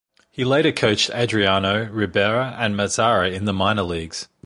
[0.31, 4.27] He later coached Adriano, Ribera and Mazara in the minor leagues.